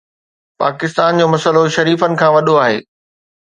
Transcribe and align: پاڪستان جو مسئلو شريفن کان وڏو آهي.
پاڪستان 0.61 1.19
جو 1.19 1.27
مسئلو 1.33 1.63
شريفن 1.77 2.11
کان 2.23 2.31
وڏو 2.37 2.55
آهي. 2.65 2.79